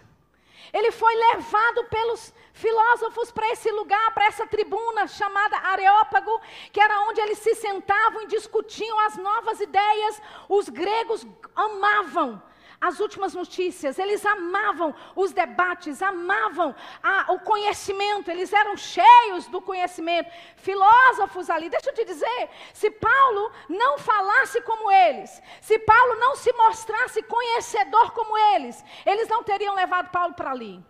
[0.73, 6.41] Ele foi levado pelos filósofos para esse lugar, para essa tribuna chamada Areópago,
[6.73, 10.21] que era onde eles se sentavam e discutiam as novas ideias.
[10.49, 12.43] Os gregos amavam
[12.81, 19.61] as últimas notícias, eles amavam os debates, amavam a, o conhecimento, eles eram cheios do
[19.61, 20.31] conhecimento.
[20.57, 26.35] Filósofos ali, deixa eu te dizer, se Paulo não falasse como eles, se Paulo não
[26.37, 30.83] se mostrasse conhecedor como eles, eles não teriam levado Paulo para ali.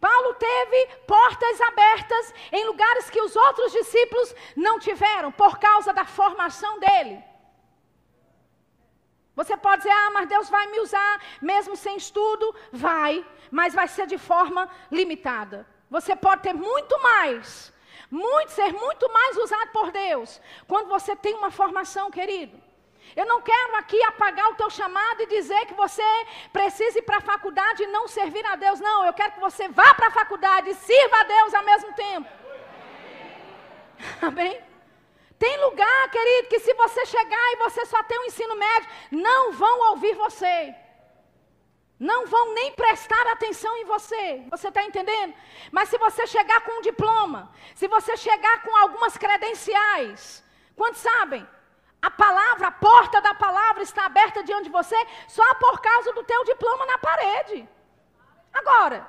[0.00, 6.04] Paulo teve portas abertas em lugares que os outros discípulos não tiveram, por causa da
[6.04, 7.22] formação dele.
[9.36, 12.54] Você pode dizer, ah, mas Deus vai me usar, mesmo sem estudo?
[12.72, 15.66] Vai, mas vai ser de forma limitada.
[15.90, 17.72] Você pode ter muito mais,
[18.10, 22.69] muito, ser muito mais usado por Deus, quando você tem uma formação, querido.
[23.16, 26.02] Eu não quero aqui apagar o teu chamado e dizer que você
[26.52, 28.80] precisa ir para a faculdade e não servir a Deus.
[28.80, 31.92] Não, eu quero que você vá para a faculdade e sirva a Deus ao mesmo
[31.94, 32.28] tempo.
[34.22, 34.60] Amém?
[35.38, 39.52] Tem lugar, querido, que se você chegar e você só tem um ensino médio, não
[39.52, 40.74] vão ouvir você.
[41.98, 44.42] Não vão nem prestar atenção em você.
[44.50, 45.34] Você está entendendo?
[45.70, 50.44] Mas se você chegar com um diploma, se você chegar com algumas credenciais,
[50.76, 51.46] quantos sabem?
[52.02, 54.96] A palavra, a porta da palavra está aberta diante de você
[55.28, 57.68] só por causa do teu diploma na parede.
[58.52, 59.06] Agora,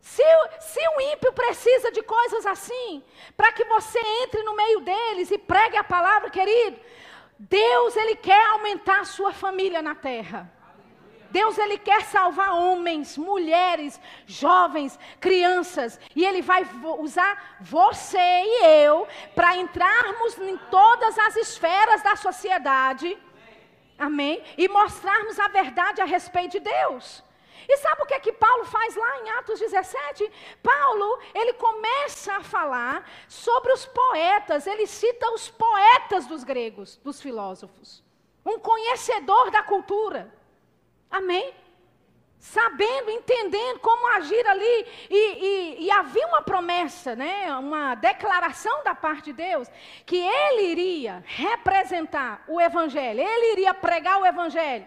[0.00, 0.22] se,
[0.60, 3.04] se o ímpio precisa de coisas assim,
[3.36, 6.80] para que você entre no meio deles e pregue a palavra, querido,
[7.38, 10.50] Deus ele quer aumentar a sua família na terra.
[11.30, 16.66] Deus ele quer salvar homens, mulheres, jovens, crianças, e ele vai
[16.98, 23.16] usar você e eu para entrarmos em todas as esferas da sociedade.
[23.98, 24.42] Amém?
[24.56, 27.22] E mostrarmos a verdade a respeito de Deus.
[27.68, 30.28] E sabe o que é que Paulo faz lá em Atos 17?
[30.60, 37.20] Paulo, ele começa a falar sobre os poetas, ele cita os poetas dos gregos, dos
[37.20, 38.02] filósofos.
[38.44, 40.39] Um conhecedor da cultura.
[41.10, 41.54] Amém?
[42.38, 48.94] Sabendo, entendendo como agir ali, e, e, e, havia uma promessa, né, uma declaração da
[48.94, 49.68] parte de Deus,
[50.06, 54.86] que ele iria representar o Evangelho, ele iria pregar o Evangelho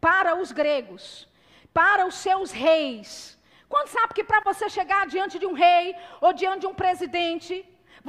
[0.00, 1.28] para os gregos
[1.74, 3.36] para os seus reis.
[3.68, 7.54] Quando sabe que para você chegar diante de um rei ou diante de um presidente,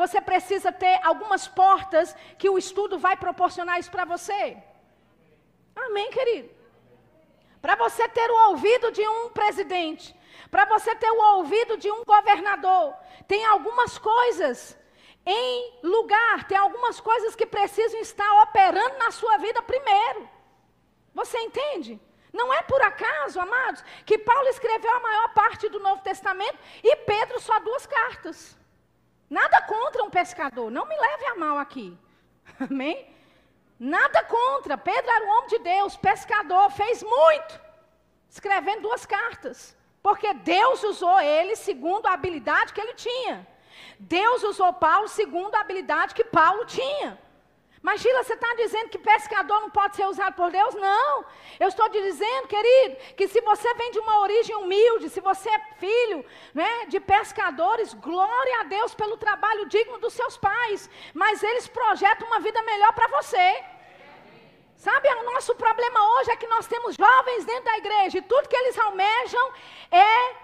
[0.01, 4.57] Você precisa ter algumas portas que o estudo vai proporcionar isso para você.
[5.73, 6.49] Amém, querido?
[7.65, 10.15] Para você ter o ouvido de um presidente,
[10.51, 12.93] para você ter o ouvido de um governador,
[13.27, 14.77] tem algumas coisas
[15.25, 20.29] em lugar, tem algumas coisas que precisam estar operando na sua vida primeiro.
[21.15, 21.99] Você entende?
[22.31, 26.95] Não é por acaso, amados, que Paulo escreveu a maior parte do Novo Testamento e
[26.97, 28.55] Pedro só duas cartas.
[29.27, 31.97] Nada contra um pescador, não me leve a mal aqui.
[32.69, 33.14] Amém?
[33.79, 34.77] Nada contra.
[34.77, 37.59] Pedro era um homem de Deus, pescador, fez muito,
[38.29, 39.75] escrevendo duas cartas.
[40.01, 43.47] Porque Deus usou ele segundo a habilidade que ele tinha.
[43.99, 47.19] Deus usou Paulo segundo a habilidade que Paulo tinha.
[47.85, 50.73] Mas Gila, você está dizendo que pescador não pode ser usado por Deus?
[50.73, 51.23] Não.
[51.59, 55.47] Eu estou te dizendo, querido, que se você vem de uma origem humilde, se você
[55.47, 60.89] é filho né, de pescadores, glória a Deus pelo trabalho digno dos seus pais.
[61.13, 63.63] Mas eles projetam uma vida melhor para você.
[64.75, 68.49] Sabe, o nosso problema hoje é que nós temos jovens dentro da igreja e tudo
[68.49, 69.53] que eles almejam
[69.91, 70.35] é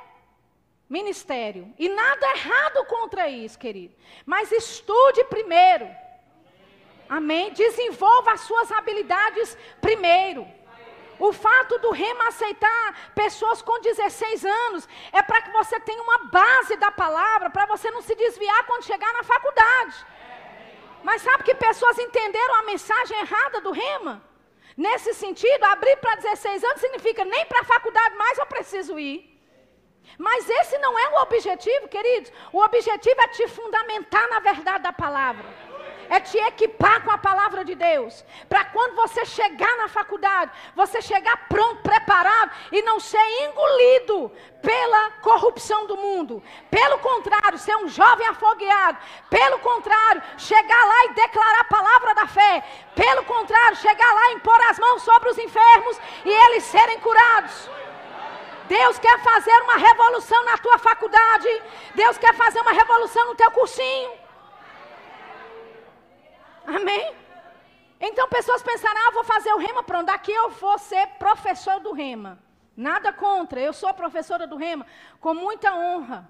[0.87, 1.73] ministério.
[1.79, 3.95] E nada errado contra isso, querido.
[4.27, 5.89] Mas estude primeiro.
[7.11, 7.51] Amém?
[7.51, 10.47] Desenvolva as suas habilidades primeiro.
[11.19, 16.19] O fato do rema aceitar pessoas com 16 anos é para que você tenha uma
[16.37, 20.05] base da palavra, para você não se desviar quando chegar na faculdade.
[21.03, 24.23] Mas sabe que pessoas entenderam a mensagem errada do rema?
[24.77, 29.19] Nesse sentido, abrir para 16 anos significa nem para a faculdade mais eu preciso ir.
[30.17, 32.31] Mas esse não é o objetivo, queridos.
[32.53, 35.70] O objetivo é te fundamentar na verdade da palavra
[36.11, 38.25] é te equipar com a palavra de Deus.
[38.49, 44.29] Para quando você chegar na faculdade, você chegar pronto, preparado e não ser engolido
[44.61, 46.43] pela corrupção do mundo.
[46.69, 48.97] Pelo contrário, ser um jovem afogueado.
[49.29, 52.61] Pelo contrário, chegar lá e declarar a palavra da fé.
[52.93, 57.69] Pelo contrário, chegar lá e impor as mãos sobre os enfermos e eles serem curados.
[58.67, 61.61] Deus quer fazer uma revolução na tua faculdade.
[61.95, 64.20] Deus quer fazer uma revolução no teu cursinho.
[66.65, 67.15] Amém?
[67.99, 71.91] Então pessoas pensaram, ah, vou fazer o rema, pronto, daqui eu vou ser professor do
[71.91, 72.39] rema.
[72.75, 74.87] Nada contra, eu sou professora do rema,
[75.19, 76.27] com muita honra.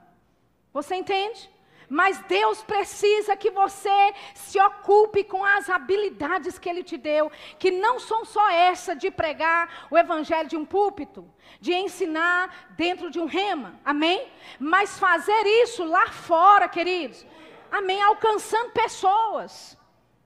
[0.73, 1.49] Você entende?
[1.93, 7.69] Mas Deus precisa que você se ocupe com as habilidades que Ele te deu, que
[7.69, 13.19] não são só essa de pregar o evangelho de um púlpito, de ensinar dentro de
[13.19, 14.25] um rema, amém?
[14.57, 17.25] Mas fazer isso lá fora, queridos,
[17.69, 18.01] amém?
[18.01, 19.77] Alcançando pessoas.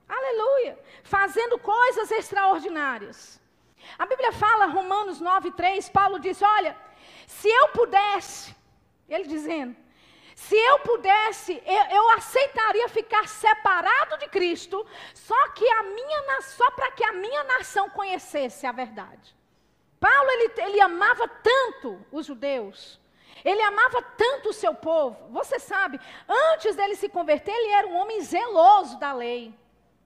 [0.08, 0.80] Aleluia!
[1.04, 3.42] Fazendo coisas extraordinárias.
[3.98, 6.78] A Bíblia fala, Romanos 9, 3, Paulo diz: Olha,
[7.28, 8.56] se eu pudesse,
[9.08, 9.76] ele dizendo,
[10.36, 16.70] se eu pudesse, eu, eu, aceitaria ficar separado de Cristo, só que a minha só
[16.72, 19.36] para que a minha nação conhecesse a verdade.
[20.00, 23.00] Paulo ele, ele amava tanto os judeus,
[23.46, 25.30] ele amava tanto o seu povo.
[25.32, 29.54] Você sabe, antes dele se converter, ele era um homem zeloso da lei.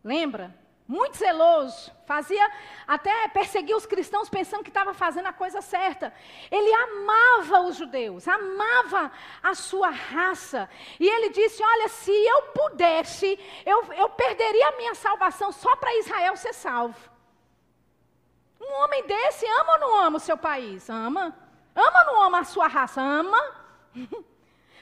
[0.04, 0.56] Lembra?
[0.88, 2.52] Muito zeloso, fazia
[2.88, 6.12] até perseguir os cristãos pensando que estava fazendo a coisa certa.
[6.50, 9.12] Ele amava os judeus, amava
[9.44, 10.68] a sua raça.
[11.00, 15.96] E ele disse: Olha, se eu pudesse, eu, eu perderia a minha salvação só para
[16.00, 16.98] Israel ser salvo.
[18.60, 20.90] Um homem desse ama ou não ama o seu país?
[20.90, 21.38] Ama.
[21.76, 23.00] Ama ou não ama a sua raça?
[23.00, 23.38] Ama.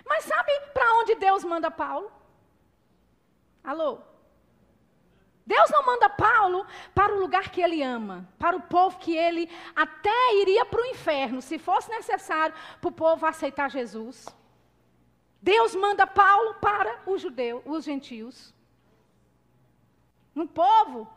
[0.07, 2.09] Mas sabe para onde Deus manda Paulo?
[3.61, 4.06] Alô?
[5.47, 9.49] Deus não manda Paulo para o lugar que ele ama, para o povo que ele
[9.73, 14.25] até iria para o inferno, se fosse necessário para o povo aceitar Jesus.
[15.41, 18.53] Deus manda Paulo para os judeus, os gentios.
[20.35, 21.07] Um povo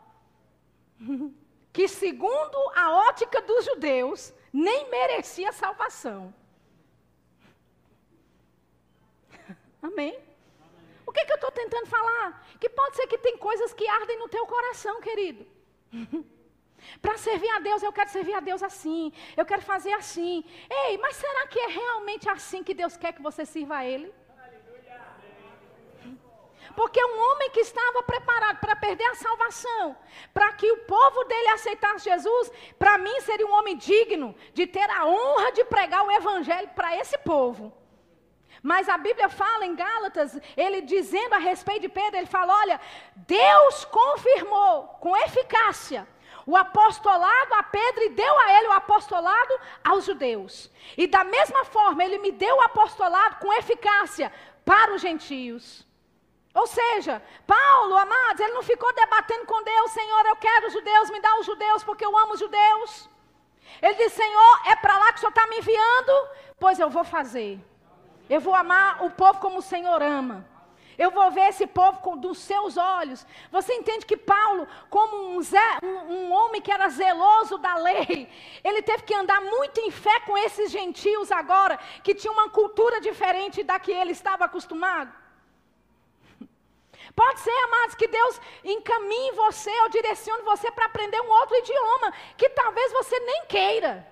[1.73, 6.33] que, segundo a ótica dos judeus, nem merecia salvação.
[9.83, 10.30] Amém?
[11.11, 12.41] O que, que eu estou tentando falar?
[12.57, 15.45] Que pode ser que tem coisas que ardem no teu coração, querido.
[17.01, 19.11] Para servir a Deus, eu quero servir a Deus assim.
[19.35, 20.41] Eu quero fazer assim.
[20.69, 24.09] Ei, mas será que é realmente assim que Deus quer que você sirva a Ele?
[26.77, 29.97] Porque um homem que estava preparado para perder a salvação,
[30.33, 34.89] para que o povo dele aceitasse Jesus, para mim seria um homem digno de ter
[34.89, 37.80] a honra de pregar o evangelho para esse povo.
[38.61, 42.79] Mas a Bíblia fala em Gálatas, ele dizendo a respeito de Pedro, ele fala: olha,
[43.15, 46.07] Deus confirmou com eficácia
[46.45, 50.69] o apostolado a Pedro e deu a ele o apostolado aos judeus.
[50.97, 54.31] E da mesma forma, ele me deu o apostolado com eficácia
[54.65, 55.85] para os gentios.
[56.53, 61.09] Ou seja, Paulo, amados, ele não ficou debatendo com Deus, Senhor, eu quero os judeus,
[61.09, 63.09] me dá os judeus porque eu amo os judeus.
[63.81, 66.29] Ele disse, Senhor, é para lá que o Senhor está me enviando?
[66.59, 67.59] Pois eu vou fazer.
[68.29, 70.45] Eu vou amar o povo como o Senhor ama.
[70.97, 73.25] Eu vou ver esse povo com, dos seus olhos.
[73.51, 78.29] Você entende que Paulo, como um, um, um, homem que era zeloso da lei,
[78.63, 83.01] ele teve que andar muito em fé com esses gentios agora, que tinham uma cultura
[83.01, 85.11] diferente da que ele estava acostumado.
[87.15, 92.13] Pode ser, amados, que Deus encaminhe você ou direcione você para aprender um outro idioma
[92.37, 94.10] que talvez você nem queira.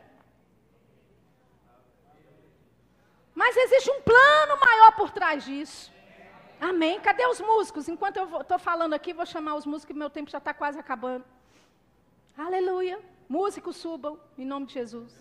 [3.41, 5.89] Mas existe um plano maior por trás disso.
[6.59, 6.99] Amém.
[6.99, 7.87] Cadê os músicos?
[7.87, 11.23] Enquanto eu estou falando aqui, vou chamar os músicos, meu tempo já está quase acabando.
[12.37, 12.99] Aleluia.
[13.29, 15.13] Músicos subam, em nome de Jesus.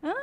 [0.00, 0.14] Hã?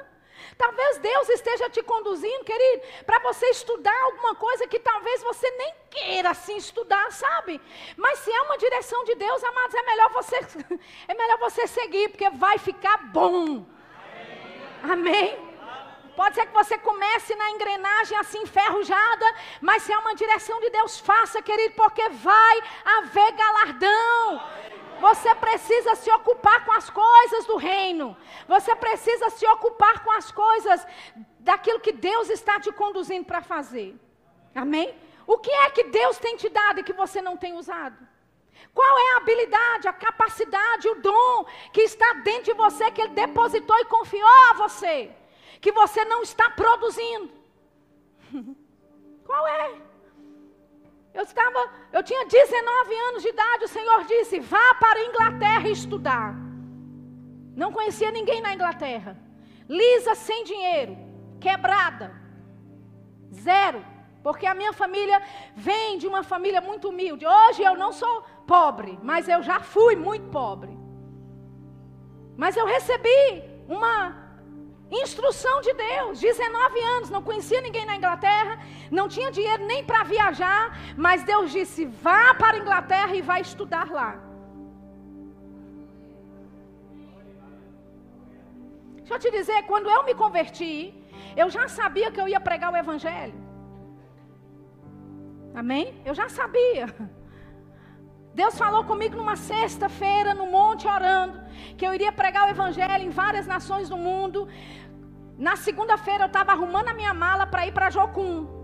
[0.58, 5.74] Talvez Deus esteja te conduzindo, querido, para você estudar alguma coisa que talvez você nem
[5.90, 7.60] queira assim estudar, sabe?
[7.98, 10.38] Mas se é uma direção de Deus, amados, é melhor você
[11.10, 13.73] é melhor você seguir, porque vai ficar bom.
[14.84, 15.54] Amém.
[16.16, 19.26] Pode ser que você comece na engrenagem assim enferrujada,
[19.62, 22.62] mas se é uma direção de Deus, faça, querido, porque vai
[22.98, 24.44] haver galardão.
[25.00, 28.16] Você precisa se ocupar com as coisas do reino.
[28.48, 30.86] Você precisa se ocupar com as coisas
[31.40, 33.96] daquilo que Deus está te conduzindo para fazer.
[34.54, 34.96] Amém?
[35.26, 37.98] O que é que Deus tem te dado e que você não tem usado?
[38.74, 43.14] Qual é a habilidade, a capacidade, o dom que está dentro de você, que Ele
[43.14, 45.12] depositou e confiou a você?
[45.64, 47.32] que você não está produzindo.
[49.28, 49.72] Qual é?
[51.14, 51.60] Eu estava,
[51.94, 56.36] eu tinha 19 anos de idade, o Senhor disse: "Vá para a Inglaterra estudar".
[57.62, 59.12] Não conhecia ninguém na Inglaterra.
[59.70, 60.98] Lisa sem dinheiro,
[61.40, 62.08] quebrada.
[63.48, 63.82] Zero,
[64.26, 65.22] porque a minha família
[65.56, 67.26] vem de uma família muito humilde.
[67.26, 68.16] Hoje eu não sou
[68.46, 70.78] pobre, mas eu já fui muito pobre.
[72.38, 74.24] Mas eu recebi uma
[75.02, 78.60] Instrução de Deus, 19 anos, não conhecia ninguém na Inglaterra,
[78.92, 83.42] não tinha dinheiro nem para viajar, mas Deus disse: vá para a Inglaterra e vai
[83.42, 84.20] estudar lá.
[88.98, 90.94] Deixa eu te dizer, quando eu me converti,
[91.36, 93.40] eu já sabia que eu ia pregar o Evangelho.
[95.56, 96.02] Amém?
[96.06, 96.86] Eu já sabia.
[98.34, 101.40] Deus falou comigo numa sexta-feira no monte orando,
[101.78, 104.48] que eu iria pregar o evangelho em várias nações do mundo.
[105.38, 108.64] Na segunda-feira eu estava arrumando a minha mala para ir para Jocum.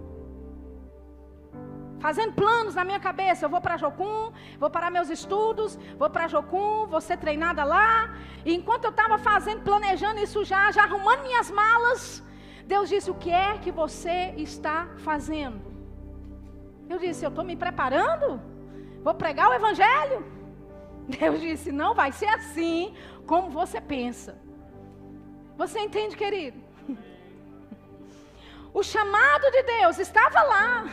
[2.00, 6.30] Fazendo planos na minha cabeça, eu vou para Jocum, vou parar meus estudos, vou para
[6.30, 8.16] Jocum, vou ser treinada lá.
[8.46, 12.24] E enquanto eu estava fazendo, planejando isso já, já arrumando minhas malas,
[12.66, 15.62] Deus disse: O que é que você está fazendo?
[16.90, 18.42] Eu disse: Eu estou me preparando,
[19.04, 20.26] vou pregar o Evangelho.
[21.08, 22.94] Deus disse: Não vai ser assim
[23.26, 24.38] como você pensa.
[25.58, 26.58] Você entende, querido?
[28.74, 30.86] O chamado de Deus estava lá.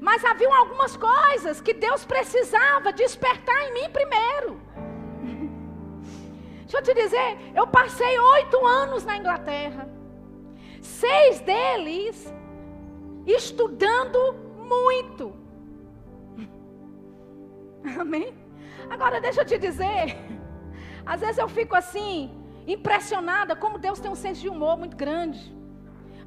[0.00, 4.60] Mas haviam algumas coisas que Deus precisava despertar em mim primeiro.
[6.62, 9.88] Deixa eu te dizer, eu passei oito anos na Inglaterra.
[10.80, 12.32] Seis deles
[13.26, 15.41] estudando muito.
[18.00, 18.34] Amém?
[18.90, 20.16] Agora deixa eu te dizer.
[21.04, 22.30] Às vezes eu fico assim,
[22.66, 25.40] impressionada como Deus tem um senso de humor muito grande.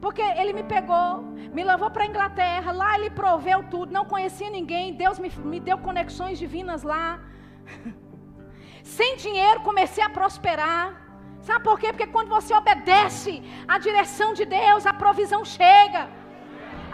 [0.02, 1.22] Porque ele me pegou,
[1.54, 5.60] me levou para a Inglaterra, lá ele proveu tudo, não conhecia ninguém, Deus me, me
[5.60, 7.20] deu conexões divinas lá.
[8.84, 11.02] Sem dinheiro comecei a prosperar.
[11.42, 11.88] Sabe por quê?
[11.92, 16.10] Porque quando você obedece à direção de Deus, a provisão chega.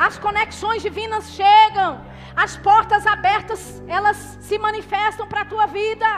[0.07, 1.91] As conexões divinas chegam.
[2.35, 6.09] As portas abertas, elas se manifestam para a tua vida.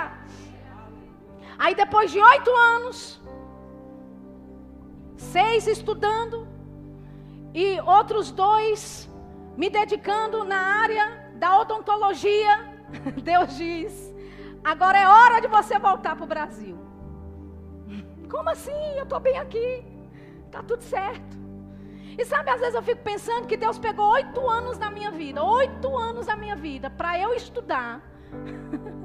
[1.59, 3.21] Aí depois de oito anos,
[5.17, 6.47] seis estudando
[7.53, 9.09] e outros dois
[9.57, 11.05] me dedicando na área
[11.35, 12.55] da odontologia,
[13.21, 13.93] Deus diz:
[14.63, 16.77] agora é hora de você voltar para o Brasil.
[18.31, 18.81] Como assim?
[18.95, 19.83] Eu estou bem aqui,
[20.47, 21.42] está tudo certo.
[22.17, 25.43] E sabe, às vezes eu fico pensando que Deus pegou oito anos da minha vida,
[25.43, 28.01] oito anos da minha vida, para eu estudar.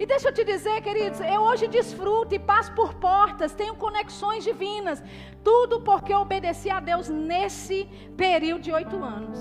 [0.00, 4.42] E deixa eu te dizer, queridos, eu hoje desfruto e passo por portas, tenho conexões
[4.42, 5.02] divinas,
[5.44, 7.86] tudo porque eu obedeci a Deus nesse
[8.16, 9.38] período de oito anos.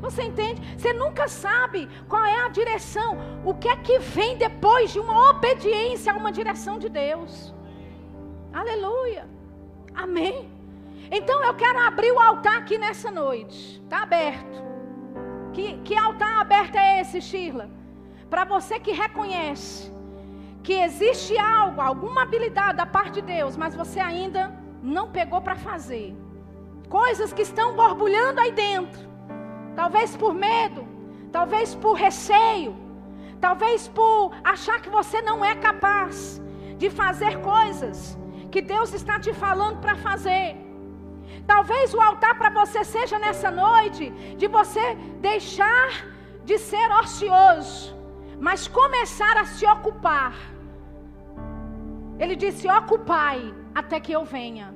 [0.00, 0.62] Você entende?
[0.78, 5.30] Você nunca sabe qual é a direção, o que é que vem depois de uma
[5.30, 7.52] obediência a uma direção de Deus.
[8.52, 9.28] Aleluia.
[9.92, 10.53] Amém.
[11.10, 13.80] Então eu quero abrir o altar aqui nessa noite.
[13.82, 14.62] Está aberto.
[15.52, 17.70] Que, que altar aberto é esse, Shirla?
[18.28, 19.92] Para você que reconhece
[20.62, 24.52] que existe algo, alguma habilidade da parte de Deus, mas você ainda
[24.82, 26.16] não pegou para fazer.
[26.88, 29.00] Coisas que estão borbulhando aí dentro.
[29.76, 30.86] Talvez por medo,
[31.30, 32.74] talvez por receio,
[33.40, 36.40] talvez por achar que você não é capaz
[36.78, 38.18] de fazer coisas
[38.50, 40.56] que Deus está te falando para fazer.
[41.46, 45.88] Talvez o altar para você seja nessa noite de você deixar
[46.44, 47.96] de ser ocioso,
[48.38, 50.34] mas começar a se ocupar.
[52.18, 54.74] Ele disse: Ocupai até que eu venha.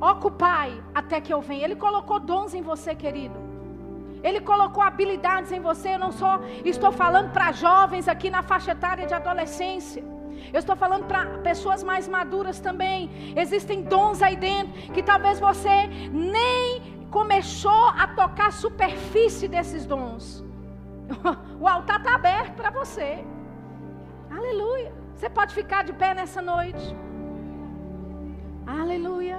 [0.00, 1.64] Ocupai até que eu venha.
[1.64, 3.38] Ele colocou dons em você, querido.
[4.22, 5.94] Ele colocou habilidades em você.
[5.94, 10.04] Eu não só estou falando para jovens aqui na faixa etária de adolescência.
[10.52, 13.10] Eu estou falando para pessoas mais maduras também.
[13.36, 20.44] Existem dons aí dentro que talvez você nem começou a tocar a superfície desses dons.
[21.60, 23.24] O altar está aberto para você.
[24.28, 24.92] Aleluia.
[25.14, 26.96] Você pode ficar de pé nessa noite.
[28.66, 29.38] Aleluia.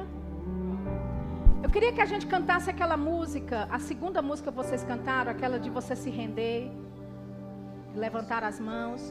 [1.63, 5.59] Eu queria que a gente cantasse aquela música, a segunda música que vocês cantaram, aquela
[5.59, 6.71] de você se render,
[7.95, 9.01] levantar as mãos.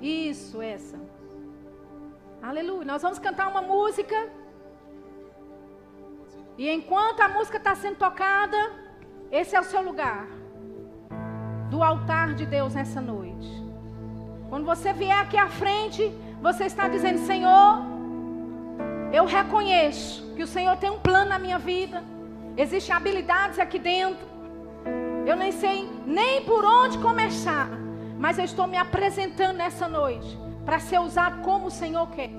[0.00, 0.98] Isso, essa.
[2.42, 2.84] Aleluia.
[2.84, 4.16] Nós vamos cantar uma música.
[6.56, 8.56] E enquanto a música está sendo tocada,
[9.30, 10.26] esse é o seu lugar
[11.70, 13.48] do altar de Deus nessa noite.
[14.48, 17.78] Quando você vier aqui à frente, você está dizendo: Senhor,
[19.12, 22.02] eu reconheço que o Senhor tem um plano na minha vida.
[22.56, 24.28] Existem habilidades aqui dentro.
[25.26, 27.79] Eu nem sei nem por onde começar.
[28.20, 32.30] Mas eu estou me apresentando nessa noite para ser usado como o Senhor quer.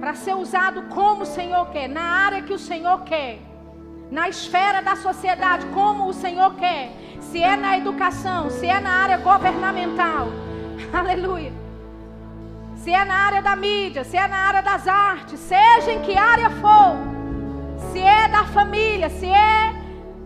[0.00, 3.38] Para ser usado como o Senhor quer, na área que o Senhor quer,
[4.10, 6.90] na esfera da sociedade como o Senhor quer.
[7.20, 10.28] Se é na educação, se é na área governamental.
[10.90, 11.52] Aleluia.
[12.76, 16.16] Se é na área da mídia, se é na área das artes, seja em que
[16.16, 16.96] área for.
[17.92, 19.74] Se é da família, se é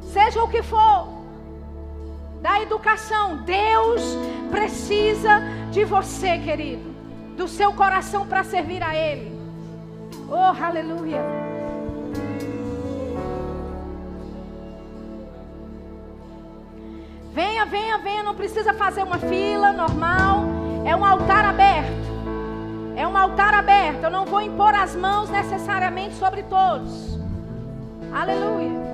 [0.00, 1.13] seja o que for
[2.44, 3.38] da educação.
[3.38, 4.02] Deus
[4.50, 5.40] precisa
[5.70, 6.94] de você, querido,
[7.38, 9.32] do seu coração para servir a Ele.
[10.28, 11.22] Oh, aleluia.
[17.32, 20.44] Venha, venha, venha, não precisa fazer uma fila normal.
[20.84, 22.04] É um altar aberto.
[22.94, 24.04] É um altar aberto.
[24.04, 27.18] Eu não vou impor as mãos necessariamente sobre todos.
[28.12, 28.93] Aleluia.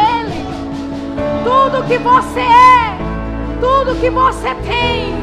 [0.00, 0.46] Ele.
[1.44, 2.96] Tudo que você é,
[3.60, 5.14] tudo que você tem,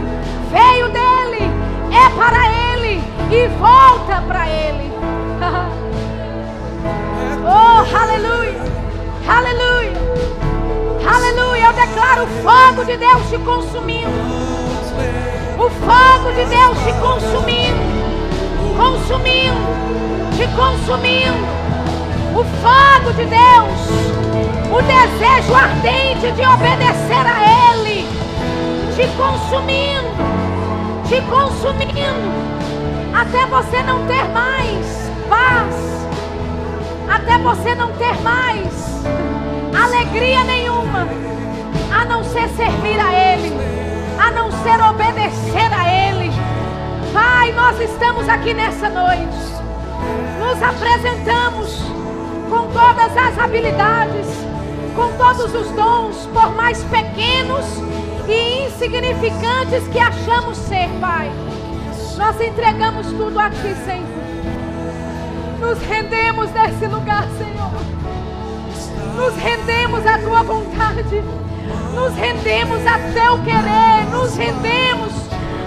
[0.51, 1.51] veio dele,
[1.91, 3.01] é para ele
[3.31, 4.91] e volta para ele.
[7.43, 8.61] oh, aleluia,
[9.27, 9.93] aleluia,
[11.05, 11.65] aleluia.
[11.65, 14.07] Eu declaro o fogo de Deus te consumindo.
[15.57, 17.81] O fogo de Deus te consumindo,
[18.77, 19.59] consumindo,
[20.37, 21.57] te consumindo.
[22.35, 23.79] O fogo de Deus,
[24.71, 28.07] o desejo ardente de obedecer a Ele,
[28.95, 30.15] te consumindo,
[31.07, 32.31] te consumindo,
[33.13, 35.75] até você não ter mais paz,
[37.09, 39.03] até você não ter mais
[39.83, 41.07] alegria nenhuma,
[41.91, 43.77] a não ser servir a Ele
[44.19, 46.31] a não ser obedecer a Ele.
[47.13, 49.37] Pai, nós estamos aqui nessa noite,
[50.39, 51.81] nos apresentamos
[52.49, 54.27] com todas as habilidades,
[54.97, 57.63] com todos os dons, por mais pequenos
[58.27, 61.31] e insignificantes que achamos ser, Pai.
[62.17, 64.17] Nós entregamos tudo a Ti, Senhor.
[65.59, 67.71] Nos rendemos nesse lugar, Senhor.
[69.15, 71.23] Nos rendemos à Tua vontade.
[71.93, 75.13] Nos rendemos a teu querer, nos rendemos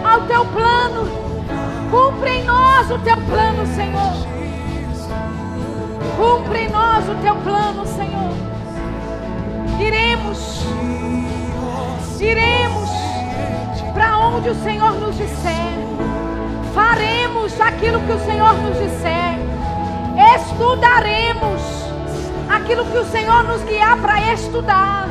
[0.05, 1.09] ao teu plano.
[1.91, 4.12] Cumpre em nós o teu plano, Senhor.
[6.16, 8.39] Cumpre em nós o teu plano, Senhor.
[9.81, 10.62] Iremos,
[12.20, 12.91] iremos
[13.95, 15.78] para onde o Senhor nos disser.
[16.74, 19.39] Faremos aquilo que o Senhor nos disser.
[20.37, 21.62] Estudaremos
[22.51, 25.09] aquilo que o Senhor nos guiar para estudar.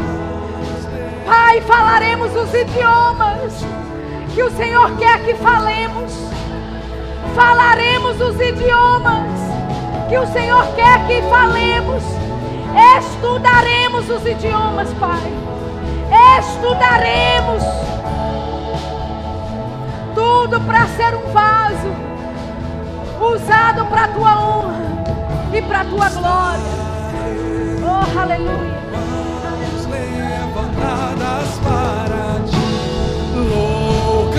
[1.25, 3.65] Pai, falaremos os idiomas
[4.35, 6.13] que o Senhor quer que falemos.
[7.35, 9.39] Falaremos os idiomas
[10.09, 12.28] que o Senhor quer que falemos.
[12.97, 15.31] Estudaremos os idiomas, Pai.
[16.39, 17.63] Estudaremos
[20.15, 21.91] tudo para ser um vaso
[23.33, 25.03] usado para a tua honra
[25.53, 26.79] e para a tua glória.
[27.83, 28.79] Oh, aleluia
[30.59, 32.57] levantadas para ti.
[33.35, 34.31] Oh,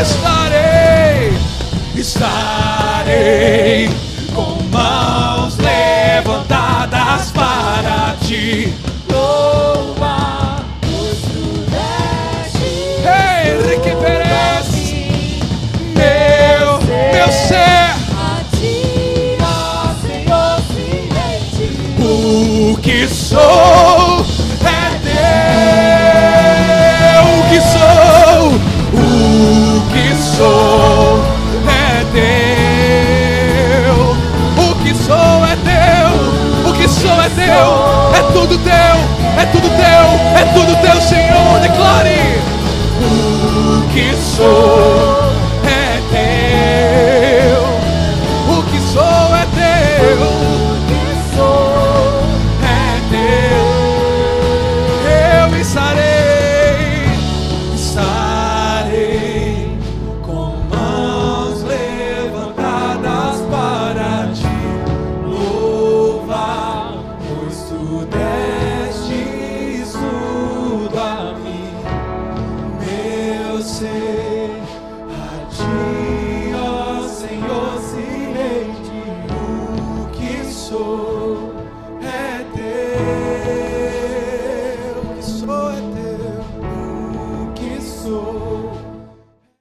[0.00, 1.32] estarei,
[1.96, 3.90] estarei,
[4.34, 8.63] com mãos levantadas para ti.
[40.84, 41.60] Teu, Senhor.
[41.60, 42.38] Declare
[43.00, 45.03] o que sou.